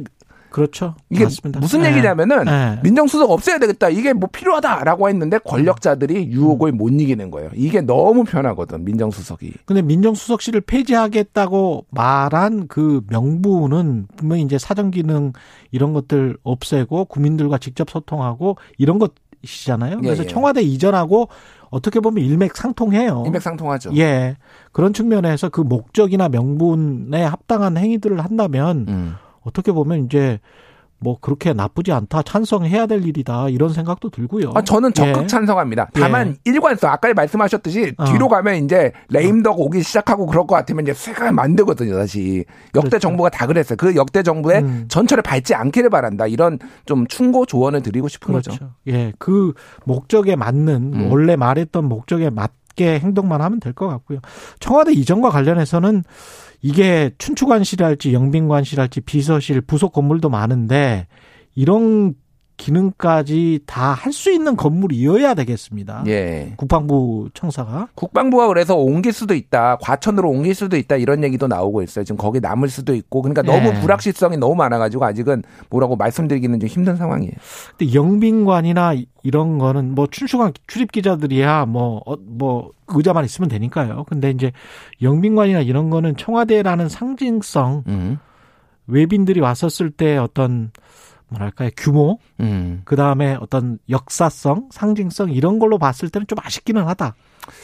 그렇죠. 0.55 0.95
이게 1.11 1.25
맞습니다. 1.25 1.59
무슨 1.59 1.83
네. 1.83 1.91
얘기냐면은 1.91 2.45
네. 2.45 2.79
민정수석 2.85 3.29
없애야 3.29 3.59
되겠다. 3.59 3.89
이게 3.89 4.13
뭐 4.13 4.29
필요하다라고 4.33 5.09
했는데 5.09 5.39
권력자들이 5.39 6.31
유혹을 6.31 6.71
못 6.71 6.91
이기는 6.91 7.29
거예요. 7.33 7.51
이게 7.55 7.81
너무 7.81 8.23
편하거든 8.23 8.85
민정수석이. 8.85 9.53
근데 9.65 9.83
민정수석실을 9.83 10.61
폐지하겠다고 10.61 11.87
말한 11.91 12.69
그 12.69 13.03
명분은 13.09 14.07
분명히 14.15 14.43
이제 14.43 14.57
사정 14.57 14.93
기능 14.93 15.33
이런 15.73 15.93
것들 15.93 16.37
없애고 16.45 17.07
국민들과 17.07 17.59
직접 17.59 17.91
소통하고 17.91 18.57
이런 18.79 19.01
것이잖아요. 19.01 20.03
그래서 20.03 20.23
예, 20.23 20.27
예. 20.29 20.31
청와대 20.31 20.63
이전하고 20.63 21.31
어떻게 21.71 21.99
보면 21.99 22.25
일맥상통해요. 22.25 23.25
일맥상통하죠. 23.27 23.91
예. 23.97 24.37
그런 24.71 24.93
측면에서 24.93 25.49
그 25.49 25.61
목적이나 25.63 26.29
명분에 26.29 27.25
합당한 27.25 27.77
행위들을 27.77 28.21
한다면 28.25 28.87
음. 28.89 29.15
어떻게 29.45 29.73
보면 29.73 30.05
이제 30.07 30.41
뭐 31.01 31.19
그렇게 31.21 31.53
나쁘지 31.53 31.93
않다 31.93 32.23
찬성해야 32.23 32.87
될 32.87 33.05
일이다 33.05 33.51
이런 33.51 33.69
생각도 33.75 34.09
들고요. 34.09 34.53
아, 34.55 34.63
저는 34.63 34.95
적극 34.95 35.25
예. 35.25 35.27
찬성합니다. 35.27 35.91
다만 35.93 36.29
예. 36.47 36.51
일관성 36.51 36.91
아까 36.91 37.13
말씀하셨듯이 37.13 37.93
어. 37.99 38.05
뒤로 38.05 38.29
가면 38.29 38.65
이제 38.65 38.93
레임덕 39.11 39.61
오기 39.61 39.83
시작하고 39.83 40.25
그럴 40.25 40.47
것 40.47 40.55
같으면 40.55 40.85
이제 40.85 40.95
쇠가 40.95 41.31
만들거든요 41.33 41.95
다시 41.97 42.45
역대 42.75 42.89
그렇죠. 42.91 42.99
정부가 43.01 43.29
다 43.29 43.47
그랬어요. 43.47 43.77
그 43.77 43.95
역대 43.97 44.23
정부의 44.23 44.63
음. 44.63 44.85
전철을 44.89 45.23
밟지 45.23 45.55
않기를 45.55 45.91
바란다 45.91 46.27
이런 46.27 46.59
좀 46.87 47.07
충고 47.07 47.45
조언을 47.45 47.83
드리고 47.83 48.09
싶은 48.09 48.29
그렇죠. 48.33 48.53
거죠. 48.53 48.71
예, 48.89 49.13
그 49.19 49.53
목적에 49.85 50.37
맞는 50.37 50.93
음. 50.95 51.11
원래 51.13 51.37
말했던 51.37 51.85
목적에 51.85 52.31
맞게 52.31 53.01
행동만 53.01 53.43
하면 53.43 53.61
될 53.61 53.75
것 53.75 53.89
같고요. 53.89 54.21
청와대 54.59 54.93
이전과 54.93 55.29
관련해서는 55.31 56.03
이게 56.65 57.11
춘추관실이랄지 57.19 58.15
영빈관실이랄지 58.15 59.03
비서실 59.03 59.61
부속 59.61 59.93
건물도 59.93 60.31
많은데 60.31 61.07
이런 61.55 62.15
기능까지 62.57 63.61
다 63.67 63.95
할 63.95 64.13
수 64.13 64.31
있는 64.31 64.57
건물이어야 64.57 65.35
되겠습니다. 65.35 66.05
예. 66.07 66.53
국방부 66.57 67.29
청사가 67.35 67.89
국방부가 67.95 68.47
그래서 68.49 68.77
옮길 68.77 69.13
수도 69.13 69.35
있다, 69.35 69.77
과천으로 69.81 70.31
옮길 70.31 70.55
수도 70.55 70.77
있다 70.77 70.97
이런 70.97 71.25
얘기도 71.25 71.49
나오고 71.49 71.83
있어요. 71.83 72.05
지금 72.05 72.17
거기 72.17 72.41
남을 72.41 72.69
수도 72.69 72.95
있고, 72.95 73.23
그러니까 73.23 73.43
너무 73.43 73.69
예. 73.69 73.81
불확실성이 73.81 74.37
너무 74.37 74.55
많아가지고 74.55 75.05
아직은 75.05 75.43
뭐라고 75.71 75.97
말씀드리기는 75.97 76.61
좀 76.61 76.69
힘든 76.69 76.97
상황이에요. 76.97 77.33
근데 77.77 77.95
영빈관이나 77.95 78.95
이런 79.23 79.59
거는 79.59 79.95
뭐 79.95 80.07
춘추관 80.07 80.53
출입 80.67 80.93
기자들이야 80.93 81.67
뭐뭐 81.67 82.03
어, 82.07 82.17
뭐 82.25 82.71
의자만 82.89 83.25
있으면 83.25 83.49
되니까요. 83.49 84.05
근데 84.09 84.31
이제 84.31 84.53
영빈관이나 85.03 85.61
이런 85.61 85.91
거는 85.91 86.17
청와대라는 86.17 86.89
상징성 86.89 87.85
음. 87.89 88.19
외빈들이 88.87 89.41
왔었을 89.41 89.91
때 89.91 90.17
어떤 90.19 90.71
뭐랄까요 91.29 91.71
규모 91.77 92.19
음. 92.41 92.83
그 92.85 92.97
다음에 92.97 93.37
어떤 93.41 93.79
역사성 93.91 94.69
상징성 94.71 95.31
이런 95.31 95.59
걸로 95.59 95.79
봤을 95.79 96.09
때는 96.09 96.27
좀 96.27 96.39
아쉽기는 96.43 96.87
하다. 96.87 97.15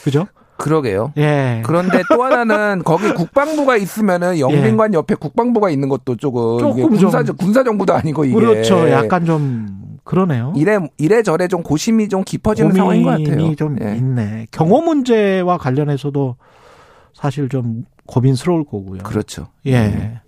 그죠? 0.03 0.27
그러게요. 0.57 1.11
예. 1.17 1.63
그런데 1.65 2.03
또 2.13 2.23
하나는 2.23 2.83
거기 2.83 3.11
국방부가 3.13 3.77
있으면은 3.77 4.39
영빈관 4.39 4.93
옆에 4.93 5.15
국방부가 5.15 5.71
있는 5.71 5.89
것도 5.89 6.17
조금, 6.17 6.59
조금 6.59 6.89
군사 6.89 7.23
좀- 7.23 7.35
군사 7.35 7.63
정부도 7.63 7.93
아니고 7.95 8.25
이게 8.25 8.35
그렇죠. 8.35 8.87
약간 8.91 9.25
좀 9.25 9.97
그러네요. 10.03 10.53
이래 10.55 10.77
이래 10.99 11.23
저래 11.23 11.47
좀 11.47 11.63
고심이 11.63 12.09
좀 12.09 12.23
깊어지는 12.23 12.73
상황인 12.73 13.03
것 13.03 13.09
같아요. 13.11 13.25
고민이 13.37 13.55
좀 13.55 13.77
예. 13.81 13.95
있네. 13.95 14.47
경호 14.51 14.81
문제와 14.81 15.57
관련해서도 15.57 16.35
사실 17.13 17.49
좀 17.49 17.85
고민스러울 18.05 18.63
거고요. 18.65 18.99
그렇죠. 19.03 19.47
예. 19.65 20.19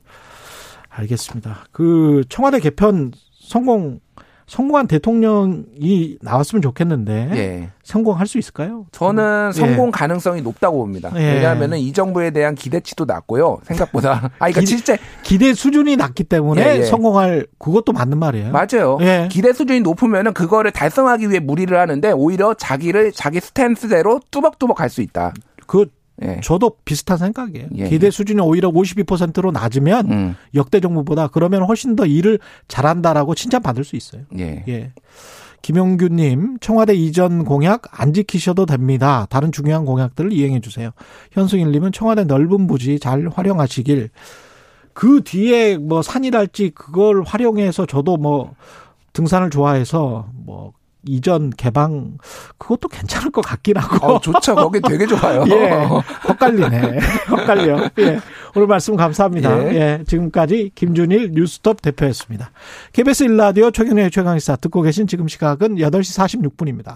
알겠습니다. 0.96 1.66
그 1.72 2.24
청와대 2.30 2.60
개편 2.60 3.12
성공 3.40 4.00
성공한 4.46 4.88
대통령이 4.88 6.18
나왔으면 6.22 6.62
좋겠는데 6.62 7.30
예. 7.34 7.70
성공할 7.84 8.28
수 8.28 8.38
있을까요? 8.38 8.86
저는 8.92 9.52
예. 9.56 9.58
성공 9.60 9.90
가능성이 9.90 10.42
높다고 10.42 10.78
봅니다. 10.80 11.12
예. 11.16 11.36
왜냐하면은 11.36 11.78
이 11.80 11.94
정부에 11.94 12.30
대한 12.32 12.54
기대치도 12.54 13.06
낮고요. 13.06 13.60
생각보다. 13.64 14.32
아, 14.40 14.50
그러니까 14.50 14.60
기- 14.60 14.68
실제 14.68 14.98
기대 15.24 15.54
수준이 15.54 15.96
낮기 15.96 16.26
때문에 16.26 16.62
예, 16.62 16.80
예. 16.80 16.84
성공할 16.84 17.48
그것도 17.58 17.94
맞는 17.94 18.20
말이에요. 18.20 18.52
맞아요. 18.52 18.98
예. 19.02 19.30
기대 19.32 19.54
수준이 19.54 19.80
높으면은 19.80 20.34
그거를 20.34 20.72
달성하기 20.72 21.30
위해 21.30 21.40
무리를 21.40 21.76
하는데 21.80 22.12
오히려 22.12 22.54
자기를 22.54 23.14
자기 23.14 23.40
스탠스대로 23.40 24.20
뚜벅뚜벅 24.30 24.76
갈 24.78 24.90
수 24.90 25.02
있다. 25.02 25.34
그 25.66 25.86
예. 26.22 26.40
저도 26.44 26.78
비슷한 26.86 27.18
생각이에요. 27.18 27.68
예, 27.76 27.90
기대 27.90 28.12
수준이 28.12 28.40
오히려 28.42 28.70
52%로 28.70 29.52
낮으면 29.52 30.12
음. 30.12 30.36
역대 30.54 30.80
정부보다 30.80 31.28
그러면 31.28 31.64
훨씬 31.64 31.96
더 31.96 32.06
일을 32.06 32.40
잘한다라고 32.68 33.34
칭찬받을 33.36 33.84
수 33.84 33.96
있어요. 33.96 34.22
예. 34.38 34.64
예. 34.68 34.92
김용규님, 35.64 36.58
청와대 36.60 36.94
이전 36.94 37.46
공약 37.46 37.84
안 37.90 38.14
지키셔도 38.14 38.66
됩니다. 38.66 39.26
다른 39.30 39.52
중요한 39.52 39.86
공약들을 39.86 40.34
이행해 40.34 40.60
주세요. 40.60 40.92
현승일님은 41.32 41.94
청와대 41.94 42.26
넓은 42.26 42.68
부지 42.68 43.00
잘 43.00 43.30
활용하시길. 43.34 44.10
그 44.94 45.22
뒤에 45.24 45.78
뭐 45.78 46.02
산이랄지 46.02 46.72
그걸 46.72 47.24
활용해서 47.24 47.86
저도 47.86 48.18
뭐 48.18 48.54
등산을 49.14 49.50
좋아해서 49.50 50.28
뭐 50.34 50.74
이전 51.06 51.50
개방 51.52 52.18
그것도 52.58 52.88
괜찮을 52.88 53.32
것 53.32 53.42
같긴 53.42 53.78
하고. 53.78 54.14
어, 54.14 54.20
좋죠. 54.20 54.56
거기 54.56 54.80
되게 54.82 55.06
좋아요. 55.06 55.44
예. 55.50 55.70
헛갈리네. 56.28 57.00
헛갈려. 57.30 57.90
예. 58.00 58.20
오늘 58.56 58.68
말씀 58.68 58.96
감사합니다. 58.96 59.66
예. 59.70 59.76
예. 59.76 60.04
지금까지 60.06 60.72
김준일 60.76 61.32
뉴스톱 61.34 61.82
대표였습니다. 61.82 62.52
KBS 62.94 63.26
1라디오 63.26 63.74
최경영의 63.74 64.12
최강시사 64.12 64.58
듣고 64.58 64.82
계신 64.82 65.08
지금 65.08 65.28
시각은 65.28 65.76
8시 65.76 66.52
46분입니다. 66.52 66.92